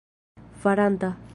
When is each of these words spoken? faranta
faranta 0.61 1.17